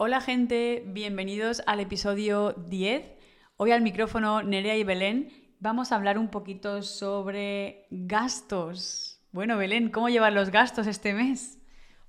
Hola 0.00 0.20
gente, 0.20 0.84
bienvenidos 0.86 1.60
al 1.66 1.80
episodio 1.80 2.52
10. 2.52 3.16
Hoy 3.56 3.72
al 3.72 3.82
micrófono 3.82 4.44
Nerea 4.44 4.76
y 4.76 4.84
Belén 4.84 5.32
vamos 5.58 5.90
a 5.90 5.96
hablar 5.96 6.18
un 6.18 6.28
poquito 6.28 6.82
sobre 6.82 7.88
gastos. 7.90 9.20
Bueno, 9.32 9.58
Belén, 9.58 9.90
¿cómo 9.90 10.08
llevan 10.08 10.36
los 10.36 10.50
gastos 10.50 10.86
este 10.86 11.14
mes? 11.14 11.58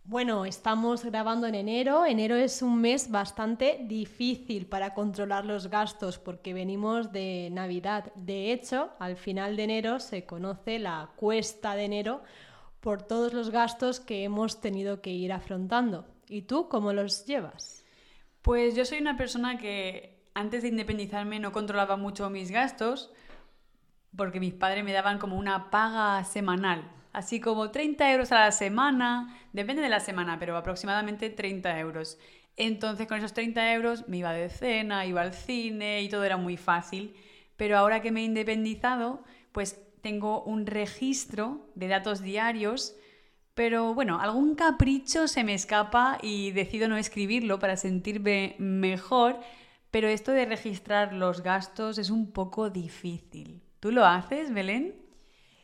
Bueno, 0.04 0.46
estamos 0.46 1.04
grabando 1.04 1.48
en 1.48 1.56
enero. 1.56 2.06
Enero 2.06 2.36
es 2.36 2.62
un 2.62 2.80
mes 2.80 3.10
bastante 3.10 3.80
difícil 3.82 4.68
para 4.68 4.94
controlar 4.94 5.48
los 5.48 5.68
gastos 5.68 6.20
porque 6.20 6.54
venimos 6.54 7.12
de 7.12 7.50
Navidad. 7.52 8.14
De 8.14 8.54
hecho, 8.54 8.92
al 9.00 9.16
final 9.16 9.56
de 9.56 9.64
enero 9.64 10.00
se 10.00 10.28
conoce 10.28 10.78
la 10.78 11.10
cuesta 11.16 11.74
de 11.74 11.86
enero 11.86 12.22
por 12.82 13.02
todos 13.02 13.34
los 13.34 13.50
gastos 13.50 14.00
que 14.00 14.24
hemos 14.24 14.62
tenido 14.62 15.02
que 15.02 15.10
ir 15.10 15.34
afrontando. 15.34 16.06
¿Y 16.30 16.44
tú 16.44 16.70
cómo 16.70 16.94
los 16.94 17.26
llevas? 17.26 17.84
Pues 18.44 18.76
yo 18.76 18.86
soy 18.86 19.00
una 19.00 19.18
persona 19.18 19.58
que 19.58 20.22
antes 20.36 20.62
de 20.62 20.68
independizarme 20.70 21.40
no 21.40 21.52
controlaba 21.52 21.98
mucho 21.98 22.30
mis 22.30 22.52
gastos 22.52 23.12
porque 24.16 24.40
mis 24.40 24.54
padres 24.54 24.84
me 24.84 24.94
daban 24.94 25.18
como 25.18 25.38
una 25.38 25.72
paga 25.72 26.24
semanal, 26.24 26.88
así 27.14 27.40
como 27.40 27.72
30 27.72 28.12
euros 28.12 28.32
a 28.32 28.42
la 28.42 28.52
semana, 28.52 29.40
depende 29.54 29.82
de 29.82 29.90
la 29.90 30.00
semana, 30.00 30.38
pero 30.38 30.56
aproximadamente 30.56 31.32
30 31.32 31.80
euros. 31.80 32.20
Entonces 32.58 33.08
con 33.08 33.18
esos 33.18 33.34
30 33.34 33.74
euros 33.74 34.08
me 34.08 34.18
iba 34.18 34.32
de 34.32 34.50
cena, 34.50 35.08
iba 35.08 35.22
al 35.22 35.34
cine 35.34 36.04
y 36.04 36.10
todo 36.10 36.26
era 36.26 36.38
muy 36.38 36.58
fácil. 36.58 37.16
Pero 37.58 37.76
ahora 37.76 38.04
que 38.04 38.12
me 38.12 38.22
he 38.22 38.26
independizado, 38.26 39.24
pues 39.52 39.82
tengo 40.02 40.44
un 40.44 40.68
registro 40.68 41.72
de 41.74 41.88
datos 41.88 42.22
diarios 42.22 42.96
pero 43.60 43.94
bueno, 43.94 44.22
algún 44.22 44.56
capricho 44.56 45.28
se 45.28 45.44
me 45.44 45.54
escapa 45.54 46.18
y 46.22 46.52
decido 46.52 46.88
no 46.88 46.96
escribirlo 46.96 47.60
para 47.60 47.76
sentirme 47.76 48.56
mejor, 48.58 49.38
pero 49.92 50.08
esto 50.08 50.32
de 50.32 50.46
registrar 50.46 51.12
los 51.12 51.44
gastos 51.44 51.98
es 51.98 52.10
un 52.10 52.32
poco 52.32 52.70
difícil. 52.70 53.62
¿Tú 53.82 53.92
lo 53.92 54.06
haces, 54.06 54.54
Belén? 54.54 54.96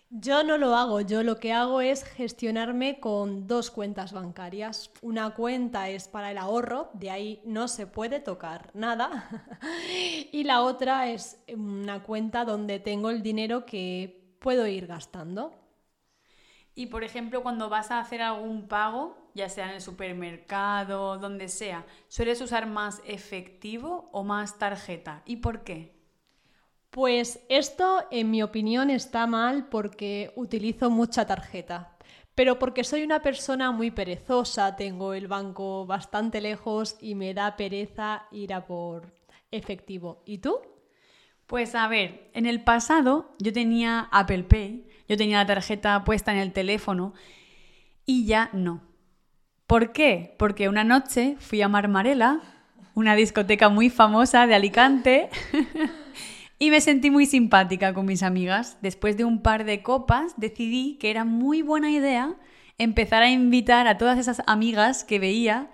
Yo 0.09 0.43
no 0.43 0.57
lo 0.57 0.75
hago, 0.75 0.99
yo 0.99 1.23
lo 1.23 1.39
que 1.39 1.53
hago 1.53 1.79
es 1.79 2.03
gestionarme 2.03 2.99
con 2.99 3.47
dos 3.47 3.71
cuentas 3.71 4.11
bancarias. 4.11 4.91
Una 5.01 5.33
cuenta 5.33 5.87
es 5.87 6.09
para 6.09 6.31
el 6.31 6.37
ahorro, 6.37 6.89
de 6.95 7.11
ahí 7.11 7.41
no 7.45 7.69
se 7.69 7.87
puede 7.87 8.19
tocar 8.19 8.71
nada. 8.73 9.29
y 10.33 10.43
la 10.43 10.63
otra 10.63 11.09
es 11.09 11.39
una 11.47 12.03
cuenta 12.03 12.43
donde 12.43 12.81
tengo 12.81 13.09
el 13.09 13.23
dinero 13.23 13.65
que 13.65 14.35
puedo 14.41 14.67
ir 14.67 14.85
gastando. 14.85 15.64
Y 16.75 16.87
por 16.87 17.05
ejemplo, 17.05 17.41
cuando 17.41 17.69
vas 17.69 17.89
a 17.89 17.99
hacer 17.99 18.21
algún 18.21 18.67
pago, 18.67 19.17
ya 19.33 19.47
sea 19.47 19.69
en 19.69 19.75
el 19.75 19.81
supermercado, 19.81 21.17
donde 21.17 21.47
sea, 21.47 21.85
¿sueles 22.09 22.41
usar 22.41 22.67
más 22.67 23.01
efectivo 23.05 24.09
o 24.11 24.23
más 24.25 24.59
tarjeta? 24.59 25.23
¿Y 25.25 25.37
por 25.37 25.63
qué? 25.63 25.95
Pues 26.89 27.39
esto, 27.47 28.05
en 28.11 28.29
mi 28.29 28.43
opinión, 28.43 28.89
está 28.89 29.25
mal 29.25 29.67
porque 29.69 30.33
utilizo 30.35 30.89
mucha 30.89 31.25
tarjeta. 31.25 31.97
Pero 32.35 32.59
porque 32.59 32.83
soy 32.83 33.03
una 33.03 33.21
persona 33.21 33.71
muy 33.71 33.91
perezosa, 33.91 34.75
tengo 34.75 35.13
el 35.13 35.29
banco 35.29 35.85
bastante 35.85 36.41
lejos 36.41 36.97
y 36.99 37.15
me 37.15 37.33
da 37.33 37.55
pereza 37.55 38.27
ir 38.31 38.53
a 38.53 38.65
por 38.65 39.13
efectivo. 39.51 40.21
¿Y 40.25 40.39
tú? 40.39 40.59
Pues 41.47 41.75
a 41.75 41.87
ver, 41.87 42.29
en 42.33 42.45
el 42.45 42.63
pasado 42.63 43.35
yo 43.39 43.53
tenía 43.53 44.09
Apple 44.11 44.43
Pay 44.43 44.87
yo 45.07 45.17
tenía 45.17 45.37
la 45.37 45.45
tarjeta 45.45 46.03
puesta 46.03 46.31
en 46.31 46.39
el 46.39 46.51
teléfono 46.51 47.13
y 48.05 48.25
ya 48.25 48.49
no. 48.53 48.81
¿Por 49.67 49.93
qué? 49.93 50.35
Porque 50.37 50.69
una 50.69 50.83
noche 50.83 51.35
fui 51.39 51.61
a 51.61 51.67
Marmarela, 51.67 52.41
una 52.93 53.15
discoteca 53.15 53.69
muy 53.69 53.89
famosa 53.89 54.45
de 54.45 54.55
Alicante, 54.55 55.29
y 56.59 56.69
me 56.69 56.81
sentí 56.81 57.09
muy 57.09 57.25
simpática 57.25 57.93
con 57.93 58.05
mis 58.05 58.23
amigas. 58.23 58.77
Después 58.81 59.17
de 59.17 59.25
un 59.25 59.41
par 59.41 59.65
de 59.65 59.81
copas 59.81 60.33
decidí 60.37 60.97
que 60.99 61.09
era 61.09 61.25
muy 61.25 61.61
buena 61.61 61.89
idea 61.89 62.35
empezar 62.77 63.23
a 63.23 63.31
invitar 63.31 63.87
a 63.87 63.97
todas 63.97 64.19
esas 64.19 64.41
amigas 64.45 65.03
que 65.03 65.19
veía 65.19 65.71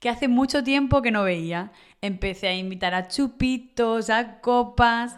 que 0.00 0.08
hace 0.08 0.28
mucho 0.28 0.64
tiempo 0.64 1.02
que 1.02 1.10
no 1.10 1.22
veía. 1.22 1.72
Empecé 2.00 2.48
a 2.48 2.56
invitar 2.56 2.94
a 2.94 3.08
chupitos, 3.08 4.10
a 4.10 4.40
copas. 4.40 5.16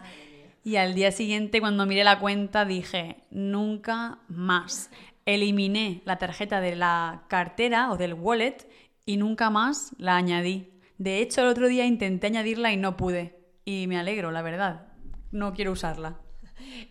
Y 0.63 0.77
al 0.77 0.95
día 0.95 1.11
siguiente, 1.11 1.59
cuando 1.59 1.85
miré 1.85 2.03
la 2.03 2.19
cuenta, 2.19 2.63
dije, 2.63 3.17
nunca 3.31 4.19
más. 4.29 4.89
Eliminé 5.25 6.01
la 6.05 6.17
tarjeta 6.17 6.61
de 6.61 6.75
la 6.75 7.23
cartera 7.27 7.91
o 7.91 7.97
del 7.97 8.13
wallet 8.13 8.67
y 9.05 9.17
nunca 9.17 9.49
más 9.49 9.93
la 9.97 10.15
añadí. 10.15 10.71
De 10.97 11.19
hecho, 11.19 11.41
el 11.41 11.47
otro 11.47 11.67
día 11.67 11.85
intenté 11.85 12.27
añadirla 12.27 12.71
y 12.71 12.77
no 12.77 12.95
pude. 12.95 13.39
Y 13.65 13.87
me 13.87 13.97
alegro, 13.97 14.31
la 14.31 14.41
verdad. 14.41 14.87
No 15.31 15.53
quiero 15.53 15.71
usarla. 15.71 16.19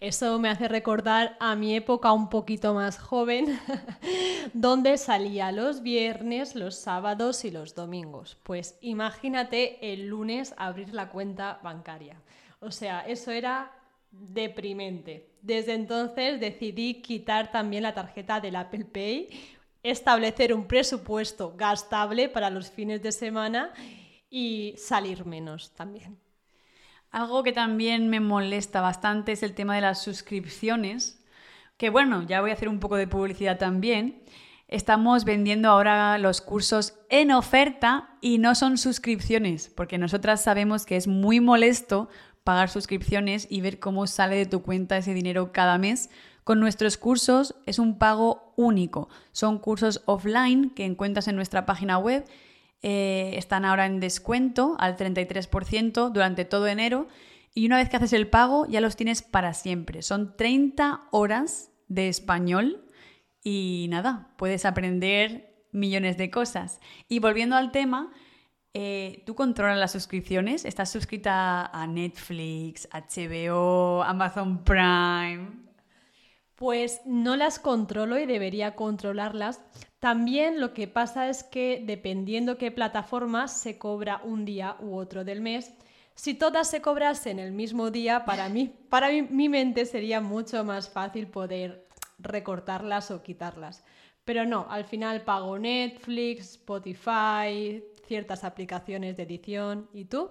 Eso 0.00 0.38
me 0.38 0.48
hace 0.48 0.68
recordar 0.68 1.36
a 1.40 1.54
mi 1.54 1.74
época 1.74 2.12
un 2.12 2.28
poquito 2.28 2.74
más 2.74 2.98
joven, 2.98 3.58
donde 4.52 4.98
salía 4.98 5.52
los 5.52 5.82
viernes, 5.82 6.54
los 6.54 6.74
sábados 6.76 7.44
y 7.44 7.50
los 7.50 7.74
domingos. 7.74 8.36
Pues 8.42 8.76
imagínate 8.80 9.92
el 9.92 10.08
lunes 10.08 10.54
abrir 10.58 10.92
la 10.92 11.08
cuenta 11.08 11.60
bancaria. 11.62 12.20
O 12.62 12.70
sea, 12.70 13.00
eso 13.00 13.32
era 13.32 13.72
deprimente. 14.12 15.28
Desde 15.42 15.74
entonces 15.74 16.38
decidí 16.38 17.02
quitar 17.02 17.50
también 17.50 17.82
la 17.82 17.92
tarjeta 17.92 18.40
del 18.40 18.54
Apple 18.54 18.84
Pay, 18.84 19.28
establecer 19.82 20.54
un 20.54 20.68
presupuesto 20.68 21.54
gastable 21.56 22.28
para 22.28 22.50
los 22.50 22.70
fines 22.70 23.02
de 23.02 23.10
semana 23.10 23.72
y 24.30 24.74
salir 24.78 25.26
menos 25.26 25.74
también. 25.74 26.20
Algo 27.10 27.42
que 27.42 27.52
también 27.52 28.08
me 28.08 28.20
molesta 28.20 28.80
bastante 28.80 29.32
es 29.32 29.42
el 29.42 29.54
tema 29.54 29.74
de 29.74 29.80
las 29.80 30.00
suscripciones, 30.00 31.20
que 31.76 31.90
bueno, 31.90 32.22
ya 32.22 32.40
voy 32.40 32.50
a 32.50 32.54
hacer 32.54 32.68
un 32.68 32.78
poco 32.78 32.94
de 32.94 33.08
publicidad 33.08 33.58
también. 33.58 34.22
Estamos 34.68 35.24
vendiendo 35.24 35.68
ahora 35.68 36.16
los 36.16 36.40
cursos 36.40 36.94
en 37.10 37.32
oferta 37.32 38.16
y 38.20 38.38
no 38.38 38.54
son 38.54 38.78
suscripciones, 38.78 39.68
porque 39.68 39.98
nosotras 39.98 40.42
sabemos 40.42 40.86
que 40.86 40.96
es 40.96 41.08
muy 41.08 41.40
molesto 41.40 42.08
pagar 42.44 42.68
suscripciones 42.68 43.46
y 43.50 43.60
ver 43.60 43.78
cómo 43.78 44.06
sale 44.06 44.36
de 44.36 44.46
tu 44.46 44.62
cuenta 44.62 44.96
ese 44.96 45.14
dinero 45.14 45.52
cada 45.52 45.78
mes. 45.78 46.10
Con 46.44 46.58
nuestros 46.58 46.96
cursos 46.96 47.54
es 47.66 47.78
un 47.78 47.98
pago 47.98 48.52
único. 48.56 49.08
Son 49.32 49.58
cursos 49.58 50.02
offline 50.06 50.70
que 50.70 50.84
encuentras 50.84 51.28
en 51.28 51.36
nuestra 51.36 51.66
página 51.66 51.98
web. 51.98 52.24
Eh, 52.82 53.34
están 53.36 53.64
ahora 53.64 53.86
en 53.86 54.00
descuento 54.00 54.76
al 54.78 54.96
33% 54.96 56.10
durante 56.10 56.44
todo 56.44 56.66
enero. 56.66 57.06
Y 57.54 57.66
una 57.66 57.76
vez 57.76 57.88
que 57.88 57.96
haces 57.96 58.12
el 58.12 58.28
pago 58.28 58.66
ya 58.66 58.80
los 58.80 58.96
tienes 58.96 59.22
para 59.22 59.54
siempre. 59.54 60.02
Son 60.02 60.36
30 60.36 61.02
horas 61.10 61.70
de 61.88 62.08
español 62.08 62.88
y 63.44 63.86
nada, 63.90 64.32
puedes 64.36 64.64
aprender 64.64 65.66
millones 65.72 66.16
de 66.16 66.30
cosas. 66.30 66.80
Y 67.08 67.18
volviendo 67.18 67.56
al 67.56 67.72
tema, 67.72 68.12
eh, 68.74 69.22
¿Tú 69.26 69.34
controlas 69.34 69.78
las 69.78 69.92
suscripciones? 69.92 70.64
¿Estás 70.64 70.90
suscrita 70.90 71.66
a 71.66 71.86
Netflix, 71.86 72.88
HBO, 72.90 74.02
Amazon 74.02 74.64
Prime? 74.64 75.50
Pues 76.54 77.02
no 77.04 77.36
las 77.36 77.58
controlo 77.58 78.18
y 78.18 78.24
debería 78.24 78.74
controlarlas. 78.74 79.60
También 79.98 80.58
lo 80.58 80.72
que 80.72 80.88
pasa 80.88 81.28
es 81.28 81.44
que 81.44 81.82
dependiendo 81.84 82.56
qué 82.56 82.70
plataforma 82.70 83.46
se 83.46 83.76
cobra 83.76 84.22
un 84.24 84.44
día 84.46 84.76
u 84.80 84.96
otro 84.96 85.24
del 85.24 85.42
mes. 85.42 85.74
Si 86.14 86.34
todas 86.34 86.70
se 86.70 86.80
cobrasen 86.80 87.38
el 87.38 87.52
mismo 87.52 87.90
día, 87.90 88.24
para 88.24 88.48
mí, 88.48 88.72
para 88.88 89.08
mi 89.10 89.48
mente 89.48 89.84
sería 89.84 90.20
mucho 90.20 90.64
más 90.64 90.88
fácil 90.88 91.26
poder 91.26 91.86
recortarlas 92.18 93.10
o 93.10 93.22
quitarlas. 93.22 93.84
Pero 94.24 94.46
no, 94.46 94.66
al 94.70 94.84
final 94.84 95.22
pago 95.22 95.58
Netflix, 95.58 96.52
Spotify, 96.52 97.82
ciertas 98.12 98.44
aplicaciones 98.44 99.16
de 99.16 99.22
edición. 99.22 99.88
¿Y 99.94 100.04
tú? 100.04 100.30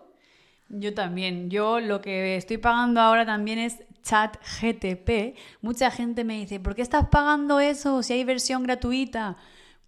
Yo 0.69 0.93
también. 0.93 1.49
Yo 1.49 1.79
lo 1.79 1.99
que 1.99 2.35
estoy 2.35 2.57
pagando 2.57 3.01
ahora 3.01 3.25
también 3.25 3.57
es 3.57 3.79
chat 4.03 4.37
GTP. 4.61 5.35
Mucha 5.61 5.89
gente 5.89 6.23
me 6.23 6.37
dice, 6.37 6.59
¿por 6.59 6.75
qué 6.75 6.83
estás 6.83 7.07
pagando 7.07 7.59
eso 7.59 8.03
si 8.03 8.13
hay 8.13 8.23
versión 8.23 8.61
gratuita? 8.61 9.35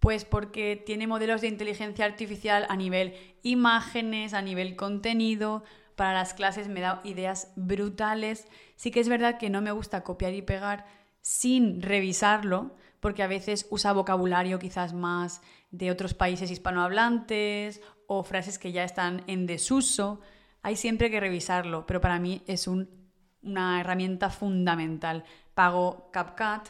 Pues 0.00 0.24
porque 0.24 0.74
tiene 0.74 1.06
modelos 1.06 1.40
de 1.40 1.46
inteligencia 1.46 2.04
artificial 2.04 2.66
a 2.68 2.74
nivel 2.74 3.14
imágenes, 3.44 4.34
a 4.34 4.42
nivel 4.42 4.74
contenido. 4.74 5.62
Para 5.94 6.14
las 6.14 6.34
clases 6.34 6.66
me 6.66 6.80
da 6.80 7.00
ideas 7.04 7.52
brutales. 7.54 8.48
Sí 8.74 8.90
que 8.90 8.98
es 8.98 9.08
verdad 9.08 9.38
que 9.38 9.50
no 9.50 9.62
me 9.62 9.70
gusta 9.70 10.02
copiar 10.02 10.34
y 10.34 10.42
pegar 10.42 10.84
sin 11.20 11.80
revisarlo, 11.80 12.74
porque 12.98 13.22
a 13.22 13.28
veces 13.28 13.68
usa 13.70 13.92
vocabulario 13.92 14.58
quizás 14.58 14.94
más 14.94 15.42
de 15.76 15.90
otros 15.90 16.14
países 16.14 16.50
hispanohablantes 16.50 17.80
o 18.06 18.22
frases 18.22 18.58
que 18.58 18.72
ya 18.72 18.84
están 18.84 19.22
en 19.26 19.46
desuso. 19.46 20.20
Hay 20.62 20.76
siempre 20.76 21.10
que 21.10 21.20
revisarlo, 21.20 21.86
pero 21.86 22.00
para 22.00 22.18
mí 22.18 22.42
es 22.46 22.68
una 22.68 23.80
herramienta 23.80 24.30
fundamental. 24.30 25.24
Pago 25.54 26.10
CapCut 26.12 26.68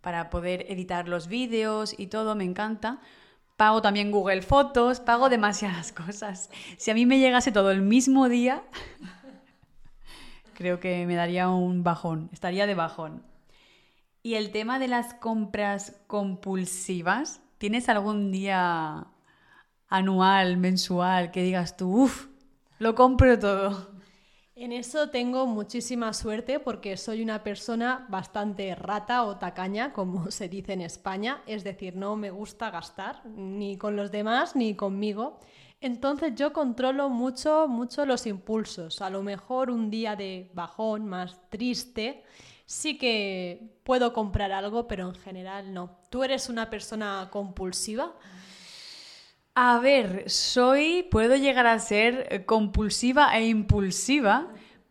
para 0.00 0.28
poder 0.28 0.66
editar 0.68 1.08
los 1.08 1.28
vídeos 1.28 1.98
y 1.98 2.08
todo, 2.08 2.34
me 2.34 2.44
encanta, 2.44 3.00
pago 3.56 3.80
también 3.80 4.10
Google 4.10 4.42
Fotos, 4.42 5.00
pago 5.00 5.30
demasiadas 5.30 5.92
cosas. 6.04 6.50
Si 6.76 6.90
a 6.90 6.94
mí 6.94 7.06
me 7.06 7.18
llegase 7.18 7.52
todo 7.52 7.70
el 7.70 7.80
mismo 7.80 8.28
día, 8.28 8.62
creo 10.54 10.78
que 10.78 11.06
me 11.06 11.14
daría 11.14 11.48
un 11.48 11.82
bajón, 11.82 12.28
estaría 12.32 12.66
de 12.66 12.74
bajón. 12.74 13.22
Y 14.22 14.34
el 14.34 14.52
tema 14.52 14.78
de 14.78 14.88
las 14.88 15.14
compras 15.14 15.96
compulsivas, 16.06 17.40
¿tienes 17.64 17.88
algún 17.88 18.30
día 18.30 19.06
anual, 19.88 20.58
mensual, 20.58 21.30
que 21.30 21.42
digas 21.42 21.78
tú, 21.78 22.02
uff, 22.02 22.26
lo 22.78 22.94
compro 22.94 23.38
todo? 23.38 23.88
En 24.54 24.70
eso 24.70 25.08
tengo 25.08 25.46
muchísima 25.46 26.12
suerte 26.12 26.60
porque 26.60 26.98
soy 26.98 27.22
una 27.22 27.42
persona 27.42 28.04
bastante 28.10 28.74
rata 28.74 29.24
o 29.24 29.38
tacaña, 29.38 29.94
como 29.94 30.30
se 30.30 30.50
dice 30.50 30.74
en 30.74 30.82
España, 30.82 31.40
es 31.46 31.64
decir, 31.64 31.96
no 31.96 32.16
me 32.16 32.30
gusta 32.30 32.68
gastar 32.68 33.24
ni 33.24 33.78
con 33.78 33.96
los 33.96 34.12
demás 34.12 34.54
ni 34.54 34.74
conmigo. 34.74 35.40
Entonces 35.80 36.34
yo 36.34 36.52
controlo 36.52 37.08
mucho, 37.08 37.66
mucho 37.66 38.04
los 38.04 38.26
impulsos. 38.26 39.00
A 39.00 39.08
lo 39.08 39.22
mejor 39.22 39.70
un 39.70 39.88
día 39.88 40.16
de 40.16 40.50
bajón 40.52 41.06
más 41.06 41.40
triste, 41.48 42.24
sí 42.66 42.98
que 42.98 43.78
puedo 43.84 44.12
comprar 44.12 44.52
algo, 44.52 44.86
pero 44.88 45.08
en 45.08 45.14
general 45.14 45.72
no. 45.72 45.98
¿Tú 46.10 46.24
eres 46.24 46.48
una 46.48 46.70
persona 46.70 47.28
compulsiva? 47.30 48.14
A 49.54 49.78
ver, 49.78 50.28
soy, 50.28 51.06
puedo 51.10 51.36
llegar 51.36 51.66
a 51.66 51.78
ser 51.78 52.26
eh, 52.30 52.44
compulsiva 52.44 53.36
e 53.36 53.46
impulsiva, 53.46 54.48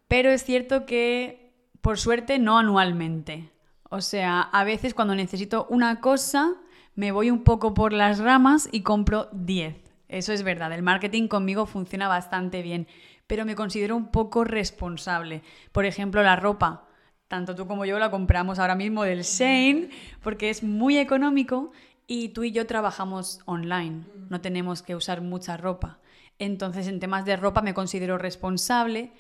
pero 0.08 0.30
es 0.30 0.44
cierto 0.44 0.86
que, 0.86 1.54
por 1.82 1.98
suerte, 1.98 2.40
no 2.40 2.58
anualmente. 2.58 3.52
O 3.90 4.00
sea, 4.02 4.42
a 4.42 4.64
veces 4.64 4.94
cuando 4.94 5.16
necesito 5.16 5.68
una 5.70 6.00
cosa, 6.00 6.54
me 6.96 7.12
voy 7.12 7.30
un 7.30 7.44
poco 7.44 7.74
por 7.74 7.92
las 7.92 8.20
ramas 8.20 8.70
y 8.72 8.82
compro 8.82 9.28
10. 9.34 9.76
Eso 10.08 10.32
es 10.32 10.44
verdad, 10.44 10.72
el 10.72 10.84
marketing 10.84 11.28
conmigo 11.28 11.66
funciona 11.66 12.08
bastante 12.08 12.62
bien, 12.62 12.88
pero 13.28 13.46
me 13.46 13.56
considero 13.56 13.96
un 13.96 14.12
poco 14.12 14.44
responsable. 14.44 15.42
Por 15.72 15.86
ejemplo, 15.86 16.24
la 16.24 16.36
ropa. 16.36 16.88
Tanto 17.34 17.56
tú 17.56 17.66
como 17.66 17.84
yo 17.84 17.98
la 17.98 18.12
compramos 18.12 18.60
ahora 18.60 18.76
mismo 18.76 19.02
del 19.02 19.24
Shane 19.24 19.90
porque 20.22 20.52
es 20.52 20.62
muy 20.62 21.00
económico 21.00 21.72
y 22.06 22.30
tú 22.30 22.44
y 22.44 22.52
yo 22.52 22.68
trabajamos 22.68 23.40
online, 23.46 24.04
no 24.30 24.40
tenemos 24.40 24.84
que 24.84 24.96
usar 24.96 25.22
mucha 25.22 25.58
ropa. 25.58 25.98
Entonces, 26.38 26.88
en 26.88 27.00
temas 27.00 27.26
de 27.26 27.36
ropa 27.36 27.64
me 27.64 27.74
considero 27.74 28.20
responsable, 28.20 29.14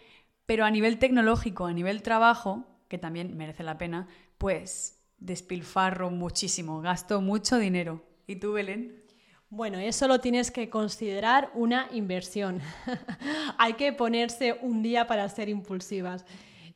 pero 0.45 0.63
a 0.63 0.69
nivel 0.69 0.99
tecnológico, 0.99 1.65
a 1.65 1.73
nivel 1.73 2.03
trabajo, 2.03 2.67
que 2.87 2.99
también 2.99 3.35
merece 3.35 3.63
la 3.63 3.79
pena, 3.79 4.07
pues 4.37 5.01
despilfarro 5.17 6.11
muchísimo, 6.11 6.81
gasto 6.81 7.19
mucho 7.19 7.57
dinero. 7.57 8.03
¿Y 8.27 8.35
tú, 8.35 8.53
Belén? 8.53 9.05
Bueno, 9.49 9.79
eso 9.79 10.07
lo 10.07 10.19
tienes 10.19 10.51
que 10.51 10.69
considerar 10.69 11.49
una 11.55 11.87
inversión. 11.91 12.61
Hay 13.57 13.73
que 13.73 13.91
ponerse 13.91 14.59
un 14.61 14.83
día 14.83 15.07
para 15.07 15.27
ser 15.29 15.49
impulsivas. 15.49 16.25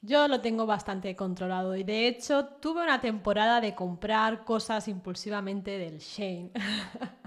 Yo 0.07 0.29
lo 0.29 0.39
tengo 0.39 0.65
bastante 0.65 1.17
controlado 1.17 1.75
y 1.75 1.83
de 1.83 2.07
hecho 2.07 2.45
tuve 2.45 2.81
una 2.81 3.01
temporada 3.01 3.59
de 3.59 3.75
comprar 3.75 4.45
cosas 4.45 4.87
impulsivamente 4.87 5.77
del 5.77 5.99
Shane. 5.99 6.51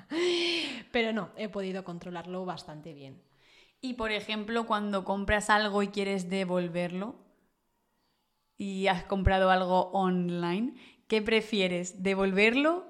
Pero 0.91 1.13
no, 1.13 1.29
he 1.37 1.51
podido 1.51 1.85
controlarlo 1.85 2.47
bastante 2.47 2.95
bien. 2.95 3.23
Y 3.83 3.95
por 3.95 4.13
ejemplo, 4.13 4.65
cuando 4.65 5.05
compras 5.05 5.51
algo 5.51 5.83
y 5.83 5.89
quieres 5.89 6.31
devolverlo 6.31 7.17
y 8.57 8.87
has 8.87 9.05
comprado 9.05 9.51
algo 9.51 9.91
online, 9.91 10.73
¿qué 11.07 11.21
prefieres? 11.21 12.03
¿Devolverlo 12.03 12.87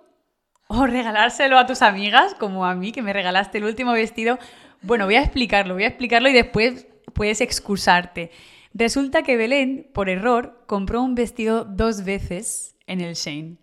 o 0.68 0.86
regalárselo 0.86 1.58
a 1.58 1.66
tus 1.66 1.82
amigas, 1.82 2.36
como 2.36 2.64
a 2.64 2.76
mí, 2.76 2.92
que 2.92 3.02
me 3.02 3.12
regalaste 3.12 3.58
el 3.58 3.64
último 3.64 3.90
vestido? 3.90 4.38
Bueno, 4.82 5.06
voy 5.06 5.16
a 5.16 5.22
explicarlo, 5.22 5.74
voy 5.74 5.82
a 5.82 5.88
explicarlo 5.88 6.28
y 6.28 6.32
después 6.32 6.86
puedes 7.12 7.40
excusarte. 7.40 8.30
Resulta 8.72 9.22
que 9.22 9.36
Belén, 9.36 9.90
por 9.92 10.08
error, 10.08 10.64
compró 10.66 11.02
un 11.02 11.14
vestido 11.14 11.64
dos 11.64 12.04
veces 12.04 12.76
en 12.86 13.00
el 13.00 13.14
Shane. 13.14 13.58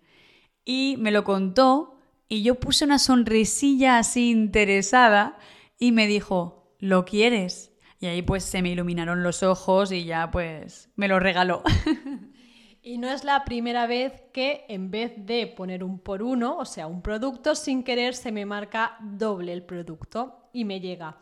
Y 0.64 0.96
me 0.98 1.10
lo 1.10 1.24
contó 1.24 1.98
y 2.28 2.42
yo 2.42 2.56
puse 2.56 2.84
una 2.84 2.98
sonrisilla 2.98 3.98
así 3.98 4.30
interesada 4.30 5.38
y 5.78 5.92
me 5.92 6.06
dijo, 6.06 6.74
¿lo 6.78 7.04
quieres? 7.04 7.72
Y 8.00 8.06
ahí 8.06 8.22
pues 8.22 8.44
se 8.44 8.62
me 8.62 8.70
iluminaron 8.70 9.22
los 9.22 9.42
ojos 9.42 9.90
y 9.92 10.04
ya 10.04 10.30
pues 10.30 10.90
me 10.94 11.08
lo 11.08 11.18
regaló. 11.18 11.62
Y 12.80 12.96
no 12.96 13.10
es 13.10 13.22
la 13.22 13.44
primera 13.44 13.86
vez 13.86 14.22
que 14.32 14.64
en 14.68 14.90
vez 14.90 15.12
de 15.18 15.46
poner 15.46 15.84
un 15.84 15.98
por 15.98 16.22
uno, 16.22 16.56
o 16.56 16.64
sea, 16.64 16.86
un 16.86 17.02
producto, 17.02 17.54
sin 17.54 17.82
querer 17.82 18.14
se 18.14 18.32
me 18.32 18.46
marca 18.46 18.96
doble 19.02 19.52
el 19.52 19.62
producto 19.62 20.48
y 20.54 20.64
me 20.64 20.80
llega. 20.80 21.18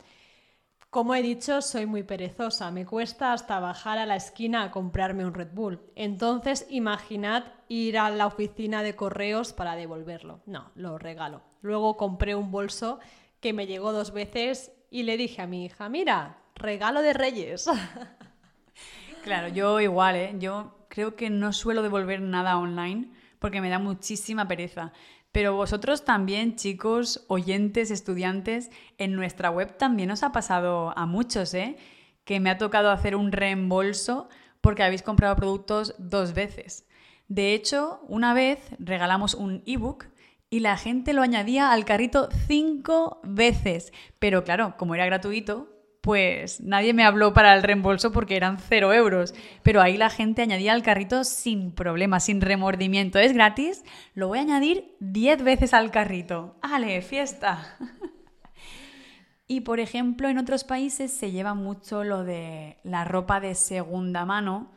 Como 0.97 1.15
he 1.15 1.21
dicho, 1.21 1.61
soy 1.61 1.85
muy 1.85 2.05
perezosa, 2.05 2.71
me 2.71 2.87
cuesta 2.87 3.35
hasta 3.35 3.61
bajar 3.61 3.99
a 3.99 4.07
la 4.07 4.17
esquina 4.17 4.63
a 4.63 4.71
comprarme 4.71 5.27
un 5.27 5.35
Red 5.35 5.51
Bull. 5.53 5.79
Entonces, 5.95 6.67
imaginad 6.71 7.45
ir 7.69 7.99
a 7.99 8.09
la 8.09 8.27
oficina 8.27 8.83
de 8.83 8.97
correos 8.97 9.53
para 9.53 9.77
devolverlo. 9.77 10.41
No, 10.47 10.71
lo 10.75 10.97
regalo. 10.97 11.43
Luego 11.61 11.99
compré 11.99 12.35
un 12.35 12.51
bolso 12.51 12.99
que 13.41 13.53
me 13.53 13.67
llegó 13.67 13.93
dos 13.93 14.15
veces 14.15 14.73
y 14.91 15.03
le 15.03 15.19
dije 15.19 15.43
a 15.43 15.47
mi 15.47 15.67
hija, 15.67 15.91
mira, 15.91 16.39
regalo 16.55 17.03
de 17.03 17.13
Reyes. 17.13 17.69
Claro, 19.23 19.49
yo 19.49 19.81
igual, 19.81 20.15
¿eh? 20.15 20.35
Yo 20.39 20.87
creo 20.89 21.17
que 21.17 21.31
no 21.31 21.53
suelo 21.53 21.83
devolver 21.83 22.21
nada 22.23 22.57
online 22.57 23.11
porque 23.41 23.61
me 23.61 23.69
da 23.69 23.81
muchísima 23.81 24.49
pereza. 24.49 24.93
Pero 25.37 25.55
vosotros 25.55 26.07
también, 26.07 26.57
chicos, 26.57 27.27
oyentes, 27.29 27.91
estudiantes, 27.91 28.71
en 28.97 29.13
nuestra 29.13 29.51
web 29.51 29.77
también 29.77 30.11
os 30.11 30.23
ha 30.23 30.33
pasado 30.33 30.97
a 30.97 31.05
muchos, 31.05 31.53
¿eh? 31.53 31.77
Que 32.25 32.41
me 32.41 32.49
ha 32.49 32.57
tocado 32.57 32.91
hacer 32.91 33.15
un 33.15 33.31
reembolso 33.31 34.31
porque 34.63 34.83
habéis 34.83 35.03
comprado 35.03 35.37
productos 35.37 35.95
dos 35.99 36.33
veces. 36.33 36.89
De 37.29 37.53
hecho, 37.53 38.01
una 38.09 38.33
vez 38.33 38.61
regalamos 38.79 39.35
un 39.35 39.63
ebook 39.67 40.07
y 40.49 40.61
la 40.61 40.79
gente 40.79 41.13
lo 41.13 41.21
añadía 41.21 41.71
al 41.71 41.85
carrito 41.85 42.31
cinco 42.47 43.21
veces. 43.23 43.93
Pero 44.19 44.43
claro, 44.43 44.79
como 44.79 44.95
era 44.95 45.05
gratuito, 45.05 45.76
pues 46.07 46.61
nadie 46.61 46.95
me 46.95 47.03
habló 47.03 47.33
para 47.33 47.53
el 47.53 47.65
reembolso 47.65 48.13
porque 48.13 48.37
eran 48.37 48.59
cero 48.61 48.93
euros. 48.93 49.35
Pero 49.65 49.83
ahí 49.83 49.97
la 49.97 50.09
gente 50.09 50.41
añadía 50.41 50.73
al 50.73 50.85
carrito 50.85 51.25
sin 51.25 51.73
problema, 51.73 52.21
sin 52.21 52.41
remordimiento. 52.41 53.19
Es 53.19 53.33
gratis, 53.33 53.85
lo 54.15 54.29
voy 54.29 54.39
a 54.39 54.43
añadir 54.43 54.95
10 55.01 55.43
veces 55.43 55.75
al 55.75 55.91
carrito. 55.91 56.59
¡Ale, 56.63 57.03
fiesta! 57.03 57.77
y 59.49 59.63
por 59.63 59.81
ejemplo, 59.81 60.29
en 60.29 60.39
otros 60.39 60.63
países 60.63 61.11
se 61.13 61.33
lleva 61.33 61.55
mucho 61.55 62.05
lo 62.05 62.23
de 62.23 62.77
la 62.85 63.05
ropa 63.05 63.41
de 63.41 63.57
segunda 63.57 64.25
mano. 64.25 64.71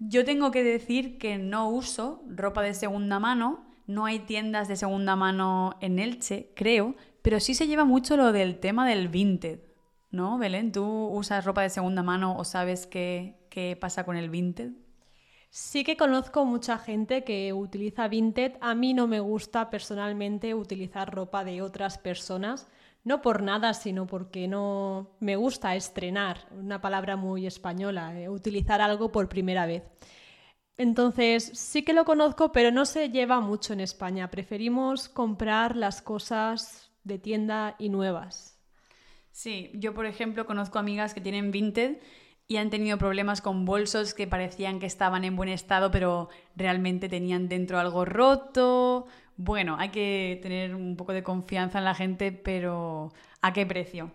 Yo 0.00 0.24
tengo 0.24 0.50
que 0.50 0.64
decir 0.64 1.18
que 1.18 1.38
no 1.38 1.68
uso 1.68 2.24
ropa 2.26 2.62
de 2.62 2.74
segunda 2.74 3.20
mano. 3.20 3.64
No 3.86 4.06
hay 4.06 4.18
tiendas 4.18 4.66
de 4.66 4.74
segunda 4.74 5.14
mano 5.14 5.76
en 5.80 6.00
Elche, 6.00 6.50
creo, 6.56 6.96
pero 7.22 7.38
sí 7.38 7.54
se 7.54 7.68
lleva 7.68 7.84
mucho 7.84 8.16
lo 8.16 8.32
del 8.32 8.58
tema 8.58 8.88
del 8.88 9.06
vintage 9.06 9.65
¿No, 10.16 10.38
Belén? 10.38 10.72
¿Tú 10.72 11.08
usas 11.08 11.44
ropa 11.44 11.60
de 11.60 11.68
segunda 11.68 12.02
mano 12.02 12.38
o 12.38 12.44
sabes 12.44 12.86
qué, 12.86 13.46
qué 13.50 13.76
pasa 13.78 14.04
con 14.06 14.16
el 14.16 14.30
vintage? 14.30 14.72
Sí 15.50 15.84
que 15.84 15.98
conozco 15.98 16.46
mucha 16.46 16.78
gente 16.78 17.22
que 17.22 17.52
utiliza 17.52 18.08
vintage. 18.08 18.56
A 18.62 18.74
mí 18.74 18.94
no 18.94 19.06
me 19.06 19.20
gusta 19.20 19.68
personalmente 19.68 20.54
utilizar 20.54 21.14
ropa 21.14 21.44
de 21.44 21.60
otras 21.60 21.98
personas. 21.98 22.66
No 23.04 23.20
por 23.20 23.42
nada, 23.42 23.74
sino 23.74 24.06
porque 24.06 24.48
no 24.48 25.10
me 25.20 25.36
gusta 25.36 25.76
estrenar, 25.76 26.48
una 26.50 26.80
palabra 26.80 27.16
muy 27.16 27.46
española, 27.46 28.18
eh, 28.18 28.30
utilizar 28.30 28.80
algo 28.80 29.12
por 29.12 29.28
primera 29.28 29.66
vez. 29.66 29.82
Entonces, 30.78 31.50
sí 31.54 31.84
que 31.84 31.92
lo 31.92 32.06
conozco, 32.06 32.52
pero 32.52 32.70
no 32.70 32.86
se 32.86 33.10
lleva 33.10 33.40
mucho 33.40 33.74
en 33.74 33.80
España. 33.80 34.30
Preferimos 34.30 35.10
comprar 35.10 35.76
las 35.76 36.00
cosas 36.00 36.90
de 37.04 37.18
tienda 37.18 37.76
y 37.78 37.90
nuevas. 37.90 38.55
Sí, 39.36 39.70
yo 39.74 39.92
por 39.92 40.06
ejemplo 40.06 40.46
conozco 40.46 40.78
amigas 40.78 41.12
que 41.12 41.20
tienen 41.20 41.50
Vinted 41.50 41.98
y 42.48 42.56
han 42.56 42.70
tenido 42.70 42.96
problemas 42.96 43.42
con 43.42 43.66
bolsos 43.66 44.14
que 44.14 44.26
parecían 44.26 44.80
que 44.80 44.86
estaban 44.86 45.24
en 45.24 45.36
buen 45.36 45.50
estado, 45.50 45.90
pero 45.90 46.30
realmente 46.56 47.10
tenían 47.10 47.46
dentro 47.46 47.78
algo 47.78 48.06
roto. 48.06 49.06
Bueno, 49.36 49.76
hay 49.78 49.90
que 49.90 50.40
tener 50.42 50.74
un 50.74 50.96
poco 50.96 51.12
de 51.12 51.22
confianza 51.22 51.76
en 51.76 51.84
la 51.84 51.94
gente, 51.94 52.32
pero 52.32 53.12
¿a 53.42 53.52
qué 53.52 53.66
precio? 53.66 54.10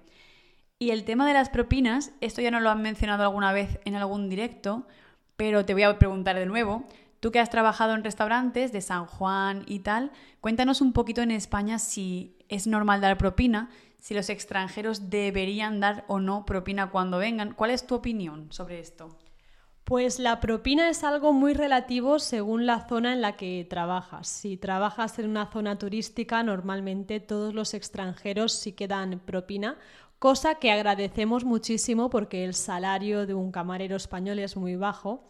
Y 0.79 0.89
el 0.89 1.03
tema 1.03 1.27
de 1.27 1.33
las 1.33 1.49
propinas, 1.49 2.13
esto 2.19 2.41
ya 2.41 2.49
no 2.49 2.59
lo 2.59 2.71
han 2.71 2.81
mencionado 2.81 3.21
alguna 3.21 3.53
vez 3.53 3.79
en 3.85 3.93
algún 3.93 4.27
directo, 4.27 4.87
pero 5.35 5.65
te 5.65 5.75
voy 5.75 5.83
a 5.83 5.99
preguntar 5.99 6.35
de 6.35 6.47
nuevo. 6.47 6.87
Tú 7.19 7.31
que 7.31 7.39
has 7.39 7.51
trabajado 7.51 7.93
en 7.93 8.03
restaurantes 8.03 8.71
de 8.71 8.81
San 8.81 9.05
Juan 9.05 9.65
y 9.67 9.81
tal, 9.81 10.11
cuéntanos 10.39 10.81
un 10.81 10.93
poquito 10.93 11.21
en 11.21 11.29
España 11.29 11.77
si 11.77 12.39
es 12.49 12.65
normal 12.65 13.01
dar 13.01 13.19
propina 13.19 13.69
si 14.01 14.15
los 14.15 14.29
extranjeros 14.29 15.09
deberían 15.11 15.79
dar 15.79 16.03
o 16.07 16.19
no 16.19 16.43
propina 16.43 16.89
cuando 16.89 17.19
vengan. 17.19 17.53
¿Cuál 17.53 17.69
es 17.69 17.85
tu 17.85 17.95
opinión 17.95 18.51
sobre 18.51 18.79
esto? 18.79 19.15
Pues 19.83 20.19
la 20.19 20.39
propina 20.39 20.89
es 20.89 21.03
algo 21.03 21.33
muy 21.33 21.53
relativo 21.53 22.17
según 22.17 22.65
la 22.65 22.87
zona 22.87 23.13
en 23.13 23.21
la 23.21 23.37
que 23.37 23.65
trabajas. 23.69 24.27
Si 24.27 24.57
trabajas 24.57 25.19
en 25.19 25.29
una 25.29 25.51
zona 25.51 25.77
turística, 25.77 26.41
normalmente 26.41 27.19
todos 27.19 27.53
los 27.53 27.73
extranjeros 27.75 28.53
sí 28.53 28.73
que 28.73 28.87
dan 28.87 29.19
propina, 29.19 29.77
cosa 30.17 30.55
que 30.55 30.71
agradecemos 30.71 31.45
muchísimo 31.45 32.09
porque 32.09 32.43
el 32.43 32.55
salario 32.55 33.27
de 33.27 33.35
un 33.35 33.51
camarero 33.51 33.95
español 33.95 34.39
es 34.39 34.57
muy 34.57 34.75
bajo. 34.77 35.27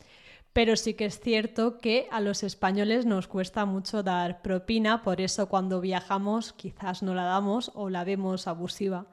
Pero 0.53 0.75
sí 0.75 0.95
que 0.95 1.05
es 1.05 1.19
cierto 1.19 1.77
que 1.77 2.07
a 2.11 2.19
los 2.19 2.43
españoles 2.43 3.05
nos 3.05 3.27
cuesta 3.27 3.65
mucho 3.65 4.03
dar 4.03 4.41
propina, 4.41 5.01
por 5.01 5.21
eso 5.21 5.47
cuando 5.47 5.79
viajamos 5.79 6.51
quizás 6.51 7.03
no 7.03 7.15
la 7.15 7.23
damos 7.23 7.71
o 7.73 7.89
la 7.89 8.03
vemos 8.03 8.47
abusiva. 8.47 9.07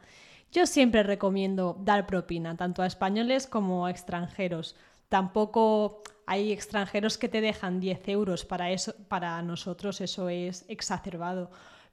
Yo 0.50 0.66
siempre 0.66 1.02
recomiendo 1.02 1.78
dar 1.80 2.06
propina, 2.06 2.56
tanto 2.56 2.82
a 2.82 2.86
españoles 2.86 3.46
como 3.46 3.86
a 3.86 3.90
extranjeros. 3.90 4.74
Tampoco 5.08 6.02
hay 6.26 6.52
extranjeros 6.52 7.18
que 7.18 7.28
te 7.28 7.40
dejan 7.40 7.80
10 7.80 8.08
euros, 8.08 8.44
para, 8.44 8.70
eso, 8.70 8.94
para 9.08 9.40
nosotros 9.42 10.00
eso 10.00 10.28
es 10.28 10.64
exacerbado, 10.68 11.50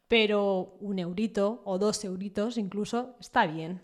pero 0.08 0.76
un 0.80 1.00
eurito 1.00 1.62
o 1.66 1.78
dos 1.78 2.04
euritos 2.04 2.58
incluso 2.58 3.16
está 3.20 3.46
bien. 3.46 3.82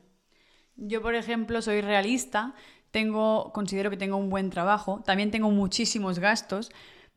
Yo, 0.75 1.01
por 1.01 1.15
ejemplo, 1.15 1.61
soy 1.61 1.81
realista, 1.81 2.55
tengo, 2.91 3.51
considero 3.53 3.89
que 3.89 3.97
tengo 3.97 4.17
un 4.17 4.29
buen 4.29 4.49
trabajo, 4.49 5.01
también 5.05 5.31
tengo 5.31 5.49
muchísimos 5.49 6.19
gastos, 6.19 6.71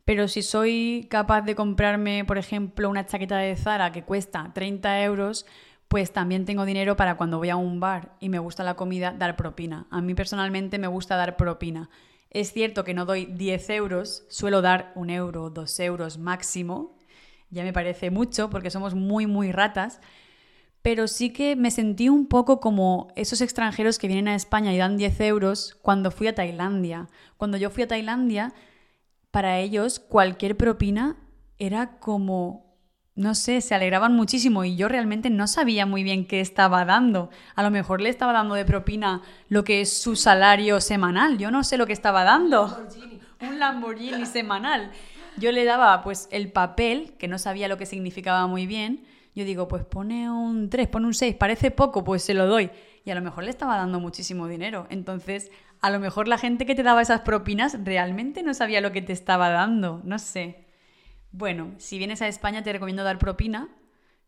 pero 0.05 0.27
si 0.27 0.41
soy 0.41 1.07
capaz 1.09 1.41
de 1.41 1.55
comprarme, 1.55 2.25
por 2.25 2.37
ejemplo, 2.37 2.89
una 2.89 3.05
chaqueta 3.05 3.37
de 3.37 3.55
Zara 3.55 3.91
que 3.91 4.03
cuesta 4.03 4.51
30 4.53 5.03
euros, 5.03 5.45
pues 5.87 6.11
también 6.11 6.45
tengo 6.45 6.65
dinero 6.65 6.95
para 6.95 7.15
cuando 7.17 7.37
voy 7.37 7.49
a 7.49 7.55
un 7.55 7.79
bar 7.79 8.15
y 8.19 8.29
me 8.29 8.39
gusta 8.39 8.63
la 8.63 8.75
comida, 8.75 9.13
dar 9.17 9.35
propina. 9.35 9.87
A 9.91 10.01
mí 10.01 10.13
personalmente 10.13 10.77
me 10.77 10.87
gusta 10.87 11.15
dar 11.15 11.37
propina. 11.37 11.89
Es 12.29 12.51
cierto 12.51 12.83
que 12.83 12.93
no 12.93 13.05
doy 13.05 13.25
10 13.25 13.69
euros, 13.71 14.25
suelo 14.29 14.61
dar 14.61 14.91
un 14.95 15.09
euro, 15.09 15.49
dos 15.49 15.79
euros 15.79 16.17
máximo. 16.17 16.97
Ya 17.49 17.63
me 17.63 17.73
parece 17.73 18.11
mucho 18.11 18.49
porque 18.49 18.71
somos 18.71 18.93
muy, 18.93 19.25
muy 19.25 19.51
ratas. 19.51 20.01
Pero 20.85 21.07
sí 21.07 21.31
que 21.31 21.55
me 21.55 21.71
sentí 21.71 22.09
un 22.09 22.27
poco 22.27 22.59
como 22.59 23.07
esos 23.15 23.41
extranjeros 23.41 23.97
que 23.97 24.05
vienen 24.05 24.27
a 24.27 24.35
España 24.35 24.71
y 24.71 24.77
dan 24.77 24.97
10 24.97 25.19
euros 25.21 25.75
cuando 25.81 26.11
fui 26.11 26.27
a 26.27 26.35
Tailandia. 26.35 27.09
Cuando 27.37 27.57
yo 27.57 27.71
fui 27.71 27.81
a 27.81 27.87
Tailandia, 27.87 28.53
para 29.31 29.57
ellos 29.57 29.97
cualquier 29.97 30.55
propina 30.55 31.17
era 31.57 31.97
como 31.97 32.77
no 33.15 33.33
sé, 33.33 33.61
se 33.61 33.73
alegraban 33.73 34.13
muchísimo 34.13 34.63
y 34.63 34.75
yo 34.75 34.87
realmente 34.87 35.31
no 35.31 35.47
sabía 35.47 35.87
muy 35.87 36.03
bien 36.03 36.27
qué 36.27 36.39
estaba 36.39 36.85
dando. 36.85 37.31
A 37.55 37.63
lo 37.63 37.71
mejor 37.71 37.99
le 37.99 38.09
estaba 38.09 38.33
dando 38.33 38.53
de 38.53 38.65
propina 38.65 39.23
lo 39.49 39.63
que 39.63 39.81
es 39.81 39.91
su 39.91 40.15
salario 40.15 40.81
semanal. 40.81 41.39
Yo 41.39 41.49
no 41.49 41.63
sé 41.63 41.77
lo 41.77 41.87
que 41.87 41.93
estaba 41.93 42.23
dando. 42.23 42.85
Un 43.41 43.57
Lamborghini 43.57 44.25
semanal. 44.27 44.91
Yo 45.37 45.51
le 45.51 45.65
daba 45.65 46.03
pues 46.03 46.27
el 46.29 46.51
papel, 46.51 47.15
que 47.17 47.27
no 47.27 47.39
sabía 47.39 47.67
lo 47.67 47.79
que 47.79 47.87
significaba 47.87 48.45
muy 48.45 48.67
bien. 48.67 49.14
Yo 49.35 49.43
digo, 49.43 49.67
pues 49.67 49.83
pone 49.83 50.31
un 50.31 50.69
3, 50.69 50.87
pone 50.87 51.07
un 51.07 51.13
6, 51.13 51.35
parece 51.35 51.69
poco, 51.69 52.05
pues 52.05 52.23
se 52.23 52.33
lo 52.33 52.47
doy. 52.47 52.71
Y 53.03 53.11
a 53.11 53.15
lo 53.15 53.21
mejor 53.21 53.43
le 53.43 53.49
estaba 53.49 53.75
dando 53.75 53.99
muchísimo 53.99 54.47
dinero. 54.47 54.87
Entonces, 54.89 55.51
a 55.81 55.89
lo 55.89 55.99
mejor 55.99 56.29
la 56.29 56.37
gente 56.37 56.65
que 56.65 56.73
te 56.73 56.83
daba 56.83 57.01
esas 57.01 57.21
propinas 57.21 57.77
realmente 57.83 58.43
no 58.43 58.53
sabía 58.53 58.79
lo 58.79 58.93
que 58.93 59.01
te 59.01 59.11
estaba 59.11 59.49
dando. 59.49 60.01
No 60.05 60.19
sé. 60.19 60.65
Bueno, 61.31 61.73
si 61.77 61.97
vienes 61.97 62.21
a 62.21 62.29
España 62.29 62.63
te 62.63 62.71
recomiendo 62.71 63.03
dar 63.03 63.19
propina, 63.19 63.67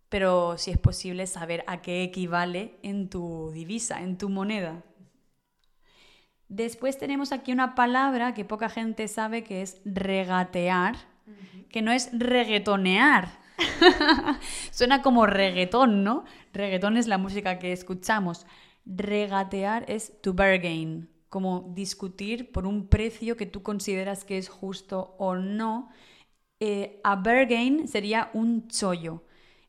pero 0.10 0.58
si 0.58 0.72
es 0.72 0.78
posible 0.78 1.26
saber 1.26 1.64
a 1.68 1.82
qué 1.82 2.04
equivale 2.04 2.78
en 2.84 3.10
tu 3.10 3.52
divisa, 3.54 4.02
en 4.02 4.18
tu 4.18 4.28
moneda. 4.28 4.84
Después 6.50 6.98
tenemos 6.98 7.32
aquí 7.32 7.54
una 7.54 7.76
palabra 7.76 8.34
que 8.34 8.44
poca 8.44 8.68
gente 8.68 9.08
sabe 9.08 9.44
que 9.44 9.62
es 9.62 9.82
regatear, 9.86 10.98
que 11.70 11.82
no 11.82 11.94
es 11.94 12.10
reggaetonear. 12.12 13.47
Suena 14.72 15.02
como 15.02 15.26
reggaetón, 15.26 16.04
¿no? 16.04 16.26
Reggaetón 16.54 16.98
es 16.98 17.08
la 17.08 17.18
música 17.18 17.60
que 17.60 17.72
escuchamos. 17.72 18.46
Regatear 18.86 19.90
es 19.90 20.22
to 20.22 20.34
bargain, 20.34 21.10
como 21.30 21.72
discutir 21.76 22.52
por 22.52 22.66
un 22.66 22.88
precio 22.88 23.36
que 23.36 23.46
tú 23.46 23.64
consideras 23.64 24.24
que 24.26 24.38
es 24.38 24.50
justo 24.50 25.16
o 25.18 25.36
no 25.36 25.90
eh, 26.60 27.00
a 27.04 27.16
bargain 27.16 27.88
sería 27.88 28.30
un 28.34 28.68
chollo. 28.68 29.24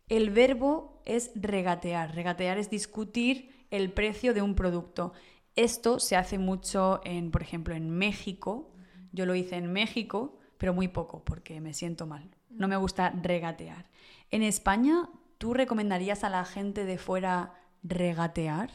El 0.09 0.31
verbo 0.31 1.03
es 1.05 1.31
regatear. 1.35 2.15
Regatear 2.15 2.59
es 2.59 2.71
discutir 2.71 3.67
el 3.71 3.93
precio 3.93 4.33
de 4.35 4.43
un 4.43 4.55
producto. 4.55 5.13
Esto 5.57 5.99
se 6.01 6.17
hace 6.17 6.39
mucho, 6.39 7.01
en, 7.05 7.31
por 7.31 7.43
ejemplo, 7.43 7.75
en 7.75 7.91
México. 7.91 8.73
Yo 9.13 9.27
lo 9.27 9.35
hice 9.35 9.57
en 9.57 9.73
México, 9.73 10.39
pero 10.57 10.73
muy 10.75 10.89
poco 10.89 11.25
porque 11.25 11.61
me 11.61 11.75
siento 11.75 12.07
mal. 12.07 12.38
No 12.51 12.69
me 12.69 12.77
gusta 12.77 13.11
regatear. 13.11 13.87
En 14.31 14.43
España, 14.43 15.09
¿tú 15.39 15.55
recomendarías 15.55 16.25
a 16.25 16.31
la 16.31 16.45
gente 16.45 16.85
de 16.85 16.99
fuera 16.99 17.55
regatear? 17.83 18.71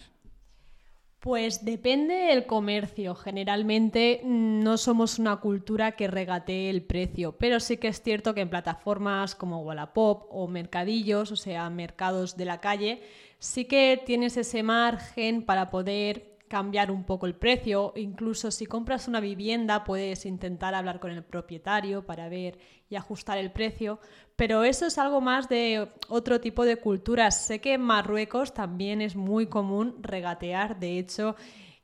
Pues 1.20 1.64
depende 1.64 2.14
del 2.14 2.46
comercio. 2.46 3.16
Generalmente 3.16 4.20
mm, 4.24 4.62
no 4.62 4.78
somos 4.78 5.20
una 5.20 5.38
cultura 5.38 5.94
que 5.94 6.08
regatee 6.08 6.70
el 6.70 6.84
precio, 6.84 7.38
pero 7.38 7.62
sí 7.62 7.78
que 7.78 7.88
es 7.88 8.02
cierto 8.02 8.34
que 8.34 8.42
en 8.42 8.50
plataformas 8.50 9.34
como 9.34 9.62
Wallapop 9.62 10.26
o 10.30 10.48
mercadillos, 10.50 11.32
o 11.32 11.38
sea, 11.38 11.70
mercados 11.70 12.36
de 12.36 12.44
la 12.44 12.60
calle, 12.60 13.02
sí 13.40 13.64
que 13.66 14.02
tienes 14.06 14.36
ese 14.36 14.64
margen 14.64 15.46
para 15.46 15.70
poder 15.70 16.33
cambiar 16.54 16.92
un 16.92 17.04
poco 17.04 17.26
el 17.26 17.34
precio. 17.34 17.94
Incluso 17.96 18.52
si 18.52 18.68
compras 18.68 19.08
una 19.08 19.20
vivienda 19.20 19.84
puedes 19.84 20.24
intentar 20.28 20.76
hablar 20.76 21.00
con 21.00 21.10
el 21.10 21.24
propietario 21.24 22.06
para 22.06 22.30
ver 22.30 22.60
y 22.92 22.96
ajustar 22.96 23.40
el 23.40 23.52
precio. 23.52 24.00
Pero 24.36 24.64
eso 24.64 24.86
es 24.86 25.00
algo 25.00 25.20
más 25.20 25.50
de 25.50 25.90
otro 26.10 26.40
tipo 26.40 26.64
de 26.64 26.78
culturas. 26.78 27.44
Sé 27.44 27.60
que 27.60 27.74
en 27.74 27.82
Marruecos 27.82 28.54
también 28.54 29.02
es 29.02 29.16
muy 29.16 29.48
común 29.48 29.96
regatear. 30.04 30.80
De 30.80 31.00
hecho, 31.00 31.36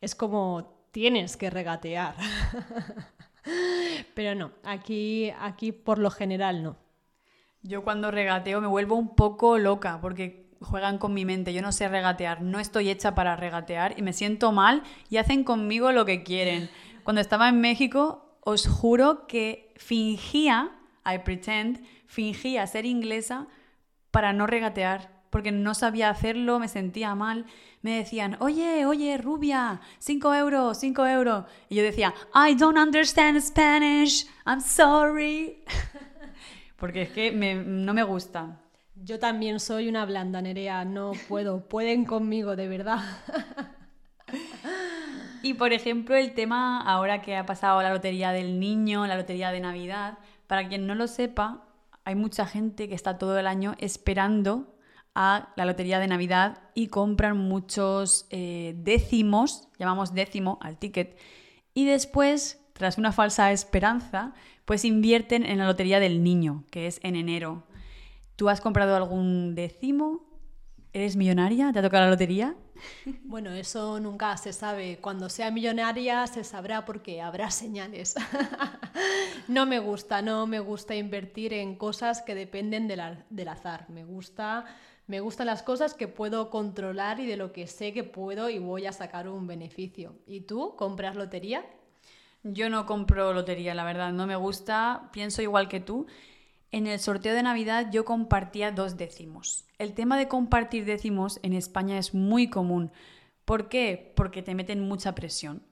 es 0.02 0.14
como 0.14 0.88
tienes 0.92 1.36
que 1.36 1.50
regatear. 1.50 2.14
Pero 4.14 4.36
no, 4.36 4.52
aquí, 4.64 5.32
aquí 5.40 5.72
por 5.72 5.98
lo 5.98 6.12
general 6.12 6.62
no. 6.62 6.78
Yo 7.64 7.84
cuando 7.84 8.12
regateo 8.12 8.62
me 8.62 8.68
vuelvo 8.68 8.94
un 8.98 9.16
poco 9.16 9.58
loca 9.58 9.98
porque 10.00 10.49
juegan 10.62 10.98
con 10.98 11.14
mi 11.14 11.26
mente, 11.26 11.54
yo 11.54 11.62
no 11.62 11.72
sé 11.72 11.88
regatear, 11.88 12.42
no 12.42 12.60
estoy 12.60 12.90
hecha 12.90 13.16
para 13.16 13.36
regatear 13.36 13.96
y 13.98 14.02
me 14.02 14.14
siento 14.14 14.52
mal 14.52 14.84
y 15.10 15.18
hacen 15.18 15.44
conmigo 15.44 15.92
lo 15.92 16.06
que 16.06 16.24
quieren. 16.24 16.70
Cuando 17.04 17.22
estaba 17.22 17.50
en 17.50 17.62
México, 17.62 18.38
os 18.42 18.68
juro 18.68 19.28
que 19.28 19.74
fingía, 19.78 20.72
I 21.06 21.20
pretend, 21.20 21.84
fingía 22.06 22.68
ser 22.68 22.86
inglesa 22.86 23.48
para 24.12 24.34
no 24.34 24.48
regatear, 24.48 25.20
porque 25.30 25.52
no 25.52 25.74
sabía 25.76 26.10
hacerlo, 26.10 26.60
me 26.60 26.68
sentía 26.68 27.14
mal. 27.16 27.46
Me 27.82 27.98
decían, 27.98 28.36
oye, 28.40 28.86
oye, 28.86 29.18
rubia, 29.18 29.80
cinco 30.00 30.34
euros, 30.34 30.80
cinco 30.80 31.06
euros. 31.06 31.46
Y 31.70 31.76
yo 31.76 31.84
decía, 31.84 32.14
I 32.34 32.56
don't 32.56 32.78
understand 32.78 33.40
Spanish, 33.40 34.28
I'm 34.46 34.62
sorry. 34.62 35.64
porque 36.78 37.04
es 37.04 37.10
que 37.10 37.32
no 37.32 37.94
me 37.94 38.04
gusta. 38.04 38.60
Yo 39.04 39.18
también 39.18 39.60
soy 39.60 39.88
una 39.88 40.06
blanda, 40.06 40.42
Nerea, 40.42 40.84
no 40.86 41.14
puedo, 41.28 41.62
pueden 41.70 42.06
conmigo, 42.06 42.56
de 42.56 42.68
verdad. 42.68 43.00
Y 45.42 45.54
por 45.54 45.72
ejemplo, 45.72 46.16
el 46.16 46.34
tema 46.34 46.82
ahora 46.82 47.22
que 47.22 47.38
ha 47.38 47.46
pasado 47.46 47.82
la 47.82 47.94
lotería 47.94 48.32
del 48.32 48.60
niño, 48.60 49.08
la 49.08 49.16
lotería 49.16 49.52
de 49.52 49.62
Navidad, 49.62 50.20
para 50.48 50.68
quien 50.68 50.86
no 50.86 50.96
lo 50.96 51.08
sepa, 51.08 51.66
hay 52.04 52.16
mucha 52.16 52.46
gente 52.46 52.90
que 52.90 52.94
está 52.94 53.18
todo 53.18 53.40
el 53.40 53.48
año 53.48 53.74
esperando 53.80 54.76
a 55.16 55.54
la 55.56 55.66
lotería 55.66 56.00
de 56.00 56.08
Navidad 56.08 56.62
y 56.76 56.88
compran 56.88 57.38
muchos 57.38 58.28
eh, 58.32 58.74
décimos, 58.78 59.70
llamamos 59.80 60.14
décimo 60.14 60.60
al 60.62 60.78
ticket, 60.78 61.18
y 61.74 61.86
después, 61.86 62.62
tras 62.74 62.98
una 62.98 63.14
falsa 63.14 63.52
esperanza, 63.54 64.34
pues 64.66 64.84
invierten 64.84 65.46
en 65.46 65.58
la 65.60 65.68
lotería 65.68 66.02
del 66.02 66.22
niño, 66.22 66.66
que 66.70 66.88
es 66.88 67.00
en 67.02 67.16
enero. 67.16 67.64
¿Tú 68.40 68.48
has 68.48 68.62
comprado 68.62 68.96
algún 68.96 69.54
décimo? 69.54 70.22
¿Eres 70.94 71.18
millonaria? 71.18 71.74
¿Te 71.74 71.80
ha 71.80 71.82
tocado 71.82 72.06
la 72.06 72.12
lotería? 72.12 72.56
Bueno, 73.26 73.52
eso 73.52 74.00
nunca 74.00 74.38
se 74.38 74.54
sabe. 74.54 75.00
Cuando 75.02 75.28
sea 75.28 75.52
millonaria 75.52 76.26
se 76.26 76.46
sabrá 76.46 76.86
porque 76.86 77.22
habrá 77.22 77.52
señales. 77.52 78.16
no 79.50 79.66
me 79.66 79.80
gusta, 79.80 80.22
no 80.22 80.48
me 80.48 80.62
gusta 80.62 80.96
invertir 80.96 81.52
en 81.52 81.76
cosas 81.76 82.22
que 82.22 82.34
dependen 82.34 82.88
del 82.88 83.48
azar. 83.50 83.90
Me 83.90 84.06
gusta, 84.06 84.64
me 85.06 85.20
gustan 85.20 85.48
las 85.48 85.62
cosas 85.62 85.94
que 85.94 86.08
puedo 86.08 86.50
controlar 86.50 87.20
y 87.20 87.26
de 87.26 87.36
lo 87.36 87.52
que 87.52 87.68
sé 87.68 87.92
que 87.92 88.06
puedo 88.06 88.50
y 88.50 88.58
voy 88.58 88.86
a 88.86 88.94
sacar 88.94 89.28
un 89.28 89.48
beneficio. 89.48 90.16
¿Y 90.26 90.42
tú 90.42 90.78
compras 90.78 91.18
lotería? 91.18 91.66
Yo 92.44 92.70
no 92.70 92.86
compro 92.86 93.34
lotería, 93.34 93.76
la 93.76 93.84
verdad, 93.84 94.14
no 94.14 94.26
me 94.26 94.38
gusta, 94.38 95.10
pienso 95.12 95.42
igual 95.42 95.68
que 95.68 95.82
tú 95.82 96.08
en 96.72 96.88
el 96.88 97.00
sorteo 97.00 97.34
de 97.34 97.44
Navidad 97.44 97.90
yo 97.92 98.06
compartía 98.06 98.72
dos 98.72 98.98
décimos. 98.98 99.66
El 99.78 99.94
tema 99.94 100.18
de 100.18 100.28
compartir 100.28 100.86
décimos 100.86 101.40
en 101.44 101.54
España 101.54 101.98
es 101.98 102.14
muy 102.14 102.50
común. 102.50 102.92
¿Por 103.46 103.70
qué? 103.70 104.14
Porque 104.16 104.44
te 104.44 104.56
meten 104.56 104.88
mucha 104.88 105.16
presión. 105.16 105.64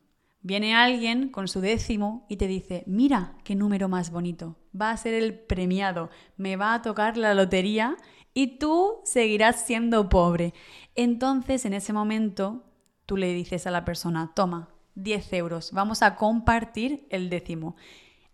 Viene 0.42 0.76
alguien 0.76 1.30
con 1.30 1.48
su 1.48 1.62
décimo 1.62 2.26
y 2.30 2.38
te 2.38 2.48
dice, 2.48 2.84
mira 2.88 3.38
qué 3.44 3.56
número 3.56 3.90
más 3.90 4.12
bonito, 4.12 4.56
va 4.80 4.92
a 4.92 4.98
ser 4.98 5.14
el 5.14 5.38
premiado, 5.38 6.10
me 6.38 6.56
va 6.56 6.74
a 6.74 6.82
tocar 6.82 7.18
la 7.18 7.34
lotería 7.34 7.98
y 8.34 8.58
tú 8.58 9.02
seguirás 9.04 9.66
siendo 9.66 10.10
pobre. 10.10 10.54
Entonces, 10.96 11.66
en 11.66 11.74
ese 11.74 11.92
momento, 11.92 12.64
tú 13.06 13.18
le 13.18 13.34
dices 13.34 13.68
a 13.68 13.72
la 13.72 13.84
persona, 13.84 14.32
toma, 14.36 14.70
10 14.96 15.34
euros, 15.34 15.72
vamos 15.74 16.02
a 16.02 16.16
compartir 16.16 17.08
el 17.10 17.30
décimo. 17.30 17.76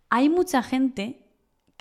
Hay 0.09 0.29
mucha 0.29 0.61
gente 0.61 1.22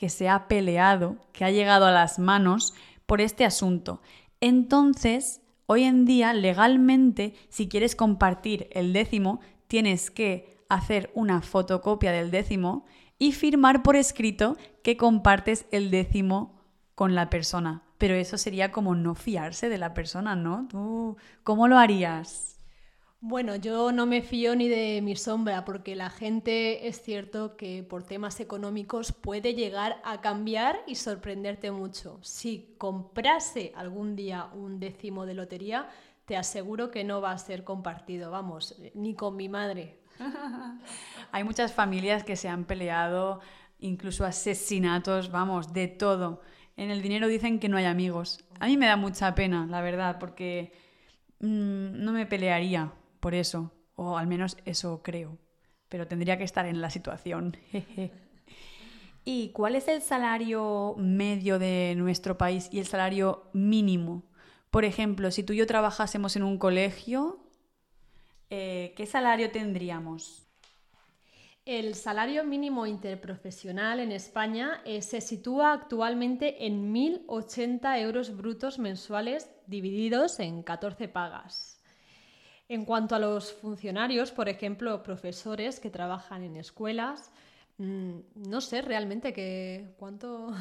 que 0.03 0.09
se 0.09 0.29
ha 0.29 0.49
peleado, 0.49 1.15
que 1.33 1.45
ha 1.45 1.53
llegado 1.53 1.87
a 1.87 1.93
las 1.93 2.19
manos 2.19 2.75
por 3.07 3.21
este 3.21 3.45
asunto. 3.45 4.03
Entonces, 4.41 5.43
hoy 5.67 5.85
en 5.85 6.07
día, 6.07 6.35
legalmente, 6.35 7.35
si 7.51 7.69
quieres 7.69 7.95
compartir 7.95 8.67
el 8.73 8.93
décimo, 8.93 9.39
tienes 9.69 10.11
que 10.11 10.57
hacer 10.69 11.13
una 11.15 11.41
fotocopia 11.41 12.11
del 12.11 12.33
décimo 12.33 12.85
y 13.17 13.31
firmar 13.31 13.85
por 13.85 13.95
escrito 13.95 14.57
que 14.83 14.97
compartes 14.97 15.67
el 15.71 15.93
décimo 15.93 16.59
con 16.97 17.15
la 17.15 17.31
persona. 17.31 17.85
Pero 17.97 18.17
eso 18.17 18.39
sería 18.39 18.73
como 18.73 18.97
no 18.97 19.15
fiarse 19.15 19.69
de 19.69 19.79
la 19.79 19.95
persona, 19.95 20.35
¿no? 20.35 20.67
¿Tú 20.69 21.17
cómo 21.45 21.69
lo 21.69 21.79
harías? 21.79 22.52
Bueno, 23.25 23.55
yo 23.55 23.93
no 23.93 24.05
me 24.05 24.21
fío 24.21 24.57
ni 24.57 24.67
de 24.67 25.01
mi 25.01 25.15
sombra 25.15 25.65
porque 25.65 25.95
la 25.95 26.11
gente 26.11 26.89
es 26.89 27.01
cierto 27.01 27.57
que 27.57 27.85
por 27.85 28.03
temas 28.03 28.41
económicos 28.41 29.13
puede 29.13 29.55
llegar 29.55 30.03
a 30.03 30.21
cambiar 30.21 30.81
y 30.89 30.97
sorprenderte 30.97 31.71
mucho. 31.71 32.19
Si 32.23 32.75
comprase 32.79 33.73
algún 33.77 34.17
día 34.17 34.47
un 34.53 34.81
décimo 34.81 35.25
de 35.25 35.35
lotería, 35.35 35.89
te 36.25 36.37
aseguro 36.37 36.91
que 36.91 37.05
no 37.05 37.21
va 37.21 37.31
a 37.31 37.39
ser 37.39 37.63
compartido, 37.63 38.33
vamos, 38.33 38.75
ni 38.95 39.15
con 39.15 39.37
mi 39.37 39.49
madre. 39.49 40.01
Hay 41.31 41.45
muchas 41.45 41.73
familias 41.73 42.25
que 42.25 42.35
se 42.35 42.49
han 42.49 42.65
peleado, 42.65 43.39
incluso 43.79 44.25
asesinatos, 44.25 45.31
vamos, 45.31 45.73
de 45.73 45.87
todo. 45.87 46.41
En 46.77 46.91
el 46.91 47.03
dinero 47.03 47.29
dicen 47.29 47.61
que 47.61 47.69
no 47.69 47.77
hay 47.77 47.85
amigos. 47.85 48.45
A 48.59 48.67
mí 48.67 48.77
me 48.77 48.87
da 48.87 48.97
mucha 48.97 49.33
pena, 49.37 49.65
la 49.71 49.81
verdad, 49.81 50.19
porque 50.19 50.73
mm, 51.39 52.03
no 52.03 52.11
me 52.11 52.27
pelearía 52.27 52.93
por 53.23 53.37
eso, 53.37 53.71
o 53.95 54.19
al 54.19 54.27
menos 54.27 54.57
eso 54.65 55.01
creo, 55.05 55.39
pero 55.89 56.09
tendría 56.09 56.37
que 56.39 56.43
estar 56.43 56.67
en 56.67 56.81
la 56.81 56.91
situación. 56.91 57.57
¿Y 59.25 59.51
cuál 59.51 59.77
es 59.77 59.87
el 59.87 60.03
salario 60.03 60.97
medio 60.99 61.61
de 61.61 61.95
nuestro 61.97 62.37
país 62.37 62.69
y 62.73 62.81
el 62.81 62.87
salario 62.87 63.49
mínimo? 63.53 64.25
Por 64.73 64.85
ejemplo, 64.85 65.31
si 65.31 65.45
tú 65.45 65.53
y 65.53 65.59
yo 65.59 65.69
trabajásemos 65.69 66.35
en 66.35 66.43
un 66.43 66.59
colegio, 66.59 67.39
eh, 68.51 68.93
¿qué 68.97 69.07
salario 69.07 69.53
tendríamos? 69.53 70.45
El 71.65 71.95
salario 71.95 72.43
mínimo 72.43 72.89
interprofesional 72.89 74.01
en 74.01 74.11
España 74.11 74.83
eh, 74.85 75.01
se 75.01 75.21
sitúa 75.21 75.73
actualmente 75.73 76.67
en 76.67 76.93
1.080 76.93 78.01
euros 78.01 78.37
brutos 78.37 78.81
mensuales 78.81 79.49
divididos 79.69 80.41
en 80.41 80.65
14 80.65 81.07
pagas. 81.07 81.72
En 82.69 82.85
cuanto 82.85 83.15
a 83.15 83.19
los 83.19 83.53
funcionarios, 83.53 84.33
por 84.33 84.49
ejemplo, 84.49 85.03
profesores 85.03 85.81
que 85.81 85.91
trabajan 85.91 86.43
en 86.43 86.57
escuelas, 86.57 87.31
mm, 87.79 88.19
no 88.35 88.61
sé 88.61 88.83
realmente 88.83 89.33
qué, 89.33 89.95
cuánto 89.99 90.55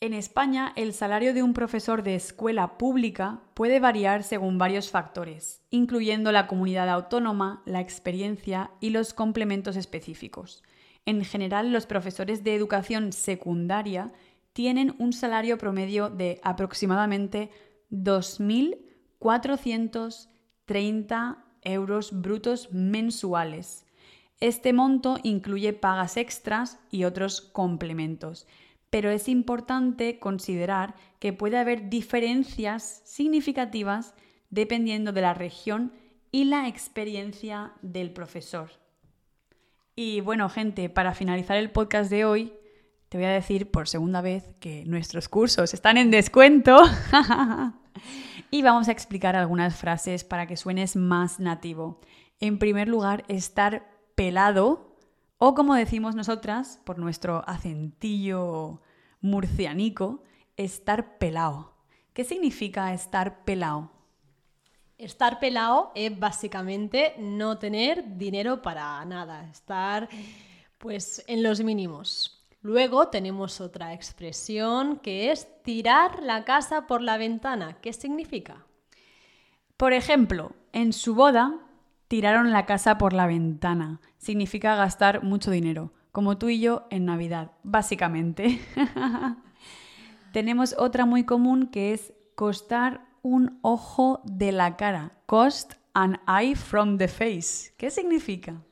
En 0.00 0.14
España, 0.14 0.72
el 0.76 0.92
salario 0.92 1.34
de 1.34 1.42
un 1.42 1.54
profesor 1.54 2.04
de 2.04 2.14
escuela 2.14 2.78
pública 2.78 3.40
puede 3.54 3.80
variar 3.80 4.22
según 4.22 4.56
varios 4.56 4.90
factores, 4.90 5.60
incluyendo 5.70 6.30
la 6.30 6.46
comunidad 6.46 6.88
autónoma, 6.88 7.62
la 7.64 7.80
experiencia 7.80 8.70
y 8.78 8.90
los 8.90 9.12
complementos 9.12 9.74
específicos. 9.74 10.62
En 11.04 11.24
general, 11.24 11.72
los 11.72 11.86
profesores 11.86 12.44
de 12.44 12.54
educación 12.54 13.12
secundaria 13.12 14.12
tienen 14.52 14.94
un 15.00 15.12
salario 15.12 15.58
promedio 15.58 16.10
de 16.10 16.40
aproximadamente 16.44 17.50
2.430 19.20 21.44
euros 21.62 22.20
brutos 22.20 22.72
mensuales. 22.72 23.86
Este 24.40 24.72
monto 24.72 25.18
incluye 25.22 25.72
pagas 25.72 26.16
extras 26.16 26.80
y 26.90 27.04
otros 27.04 27.40
complementos 27.40 28.48
pero 28.90 29.10
es 29.10 29.28
importante 29.28 30.18
considerar 30.18 30.94
que 31.18 31.32
puede 31.32 31.58
haber 31.58 31.90
diferencias 31.90 33.02
significativas 33.04 34.14
dependiendo 34.50 35.12
de 35.12 35.20
la 35.20 35.34
región 35.34 35.92
y 36.30 36.44
la 36.44 36.68
experiencia 36.68 37.72
del 37.82 38.12
profesor. 38.12 38.70
Y 39.94 40.20
bueno, 40.20 40.48
gente, 40.48 40.88
para 40.88 41.14
finalizar 41.14 41.56
el 41.56 41.70
podcast 41.70 42.10
de 42.10 42.24
hoy, 42.24 42.52
te 43.08 43.18
voy 43.18 43.26
a 43.26 43.30
decir 43.30 43.70
por 43.70 43.88
segunda 43.88 44.20
vez 44.20 44.54
que 44.60 44.84
nuestros 44.84 45.28
cursos 45.28 45.74
están 45.74 45.96
en 45.96 46.10
descuento 46.10 46.78
y 48.50 48.62
vamos 48.62 48.88
a 48.88 48.92
explicar 48.92 49.36
algunas 49.36 49.76
frases 49.76 50.24
para 50.24 50.46
que 50.46 50.56
suenes 50.56 50.96
más 50.96 51.40
nativo. 51.40 52.00
En 52.40 52.58
primer 52.58 52.88
lugar, 52.88 53.24
estar 53.28 53.88
pelado 54.14 54.88
o 55.38 55.54
como 55.54 55.74
decimos 55.74 56.16
nosotras, 56.16 56.80
por 56.84 56.98
nuestro 56.98 57.44
acentillo 57.48 58.82
murcianico, 59.20 60.24
estar 60.56 61.18
pelao. 61.18 61.74
¿Qué 62.12 62.24
significa 62.24 62.92
estar 62.92 63.44
pelao? 63.44 63.92
Estar 64.98 65.38
pelao 65.38 65.92
es 65.94 66.18
básicamente 66.18 67.14
no 67.18 67.58
tener 67.58 68.16
dinero 68.16 68.62
para 68.62 69.04
nada, 69.04 69.48
estar 69.48 70.08
pues 70.78 71.22
en 71.28 71.44
los 71.44 71.62
mínimos. 71.62 72.37
Luego 72.60 73.08
tenemos 73.08 73.60
otra 73.60 73.94
expresión 73.94 74.98
que 74.98 75.30
es 75.30 75.48
tirar 75.62 76.22
la 76.22 76.44
casa 76.44 76.86
por 76.86 77.02
la 77.02 77.16
ventana. 77.16 77.78
¿Qué 77.80 77.92
significa? 77.92 78.66
Por 79.76 79.92
ejemplo, 79.92 80.52
en 80.72 80.92
su 80.92 81.14
boda 81.14 81.54
tiraron 82.08 82.50
la 82.50 82.66
casa 82.66 82.98
por 82.98 83.12
la 83.12 83.28
ventana. 83.28 84.00
Significa 84.16 84.74
gastar 84.74 85.22
mucho 85.22 85.52
dinero, 85.52 85.92
como 86.10 86.36
tú 86.36 86.48
y 86.48 86.58
yo 86.58 86.86
en 86.90 87.04
Navidad, 87.04 87.52
básicamente. 87.62 88.60
Tenemos 90.32 90.74
otra 90.76 91.06
muy 91.06 91.24
común 91.24 91.68
que 91.68 91.92
es 91.92 92.12
costar 92.34 93.06
un 93.22 93.60
ojo 93.62 94.20
de 94.24 94.50
la 94.50 94.76
cara. 94.76 95.12
Cost 95.26 95.74
an 95.94 96.20
eye 96.26 96.56
from 96.56 96.98
the 96.98 97.08
face. 97.08 97.72
¿Qué 97.76 97.90
significa? 97.90 98.62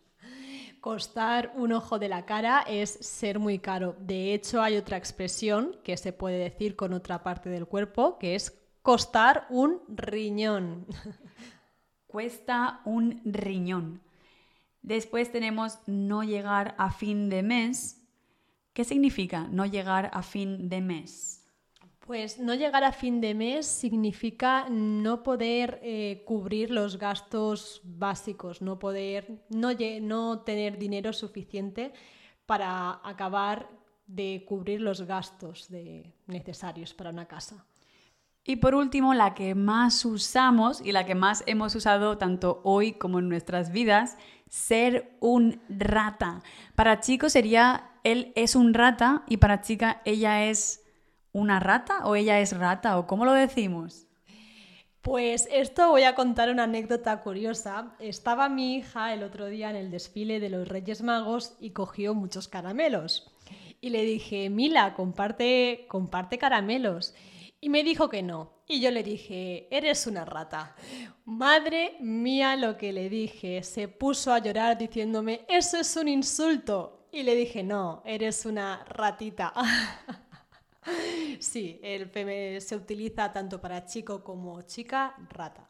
Costar 0.87 1.53
un 1.57 1.73
ojo 1.73 1.99
de 1.99 2.09
la 2.09 2.27
cara 2.27 2.61
es 2.61 2.91
ser 2.91 3.41
muy 3.41 3.59
caro. 3.59 3.97
De 3.99 4.33
hecho, 4.33 4.63
hay 4.63 4.77
otra 4.77 4.97
expresión 4.97 5.77
que 5.83 5.97
se 5.97 6.13
puede 6.13 6.39
decir 6.39 6.77
con 6.77 6.93
otra 6.93 7.25
parte 7.25 7.49
del 7.49 7.67
cuerpo, 7.67 8.21
que 8.21 8.37
es 8.37 8.57
costar 8.83 9.49
un 9.51 9.81
riñón. 9.89 10.87
cuesta 12.07 12.83
un 12.85 13.21
riñón. 13.25 14.01
Después 14.81 15.33
tenemos 15.33 15.81
no 15.87 16.23
llegar 16.23 16.77
a 16.79 16.93
fin 16.93 17.31
de 17.31 17.43
mes. 17.43 18.01
¿Qué 18.73 18.85
significa 18.85 19.49
no 19.51 19.67
llegar 19.67 20.13
a 20.13 20.23
fin 20.23 20.69
de 20.69 20.83
mes? 20.83 21.46
Pues 22.07 22.39
no 22.39 22.55
llegar 22.55 22.85
a 22.85 22.93
fin 22.93 23.21
de 23.21 23.35
mes 23.35 23.67
significa 23.67 24.69
no 24.71 25.25
poder 25.25 25.81
eh, 25.83 26.23
cubrir 26.25 26.71
los 26.71 26.99
gastos 26.99 27.81
básicos, 27.83 28.63
no 28.63 28.79
poder, 28.79 29.43
no, 29.49 29.71
no 30.03 30.39
tener 30.41 30.79
dinero 30.79 31.13
suficiente 31.13 31.93
para 32.47 33.01
acabar 33.03 33.69
de 34.07 34.45
cubrir 34.47 34.81
los 34.81 35.03
gastos 35.03 35.69
necesarios 36.29 36.95
para 36.95 37.11
una 37.11 37.27
casa. 37.27 37.67
Y 38.45 38.57
por 38.57 38.77
último, 38.77 39.13
la 39.13 39.35
que 39.35 39.57
más 39.57 40.05
usamos 40.05 40.81
y 40.81 40.93
la 40.93 41.05
que 41.05 41.17
más 41.17 41.43
hemos 41.47 41.75
usado 41.75 42.19
tanto 42.19 42.61
hoy 42.63 42.93
como 42.93 43.19
en 43.19 43.29
nuestras 43.29 43.73
vidas, 43.73 44.17
ser 44.49 45.17
un 45.19 45.61
rata. 45.69 46.45
Para 46.77 47.01
chicos 47.01 47.33
sería 47.33 47.91
él 48.05 48.33
es 48.37 48.55
un 48.55 48.75
rata 48.75 49.25
y 49.27 49.39
para 49.39 49.63
chica 49.63 50.01
ella 50.05 50.45
es 50.45 50.86
una 51.37 51.61
rata 51.61 52.07
o 52.07 52.17
ella 52.17 52.41
es 52.41 52.57
rata 52.57 52.99
o 52.99 53.07
cómo 53.07 53.27
lo 53.27 53.33
decimos. 53.33 54.07
Pues 55.03 55.47
esto 55.53 55.91
voy 55.91 56.03
a 56.03 56.15
contar 56.15 56.51
una 56.51 56.65
anécdota 56.65 57.21
curiosa. 57.21 57.95
Estaba 58.01 58.49
mi 58.49 58.77
hija 58.77 59.13
el 59.13 59.23
otro 59.23 59.47
día 59.47 59.69
en 59.71 59.77
el 59.77 59.91
desfile 59.91 60.41
de 60.41 60.49
los 60.49 60.67
Reyes 60.67 61.03
Magos 61.03 61.55
y 61.61 61.71
cogió 61.71 62.15
muchos 62.15 62.49
caramelos. 62.49 63.31
Y 63.81 63.91
le 63.91 64.03
dije, 64.05 64.49
Mila, 64.51 64.95
comparte, 64.95 65.85
comparte 65.89 66.39
caramelos. 66.39 67.15
Y 67.61 67.69
me 67.69 67.85
dijo 67.85 68.09
que 68.09 68.23
no. 68.23 68.65
Y 68.67 68.81
yo 68.81 68.91
le 68.91 69.03
dije, 69.03 69.69
eres 69.71 70.07
una 70.07 70.25
rata. 70.25 70.75
Madre 71.27 71.97
mía 72.01 72.57
lo 72.57 72.79
que 72.79 72.93
le 72.93 73.11
dije. 73.11 73.63
Se 73.63 73.89
puso 73.89 74.33
a 74.33 74.39
llorar 74.39 74.79
diciéndome, 74.79 75.45
eso 75.49 75.77
es 75.79 75.95
un 75.97 76.09
insulto. 76.09 77.09
Y 77.13 77.23
le 77.23 77.37
dije, 77.37 77.63
no, 77.63 78.03
eres 78.07 78.47
una 78.47 78.85
ratita. 78.89 79.53
sí, 81.41 81.81
el 81.83 82.11
PM 82.11 82.61
se 82.61 82.77
utiliza 82.77 83.33
tanto 83.33 83.61
para 83.61 83.85
chico 83.87 84.23
como 84.23 84.63
chica, 84.63 85.15
rata. 85.31 85.69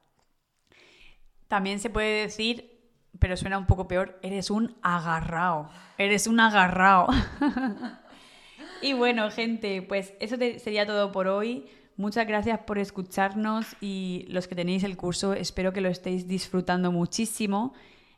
También 1.49 1.79
se 1.79 1.91
puede 1.91 2.23
decir 2.23 2.77
pero 3.19 3.37
suena 3.37 3.59
un 3.59 3.67
poco 3.67 3.89
peor, 3.89 4.19
eres 4.23 4.51
un 4.51 4.77
agarrao. 4.83 5.69
Eres 5.99 6.27
un 6.27 6.41
agarrao. 6.41 7.09
y 8.83 8.93
bueno, 8.93 9.31
gente, 9.31 9.83
pues 9.83 10.15
eso 10.21 10.37
sería 10.37 10.87
todo 10.87 11.13
por 11.13 11.29
hoy. 11.29 11.67
Muchas 11.97 12.27
gracias 12.27 12.61
por 12.61 12.79
escucharnos 12.79 13.67
y 13.81 14.27
los 14.29 14.49
que 14.49 14.55
tenéis 14.55 14.85
el 14.85 14.97
curso, 14.97 15.33
espero 15.33 15.73
que 15.73 15.81
lo 15.81 15.89
estéis 15.89 16.29
disfrutando 16.29 16.93
muchísimo. 16.93 17.73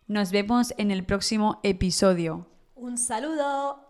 Nos 0.08 0.32
vemos 0.32 0.74
en 0.78 0.90
el 0.90 1.04
próximo 1.04 1.60
episodio. 1.62 2.48
Un 2.74 2.98
saludo. 2.98 3.87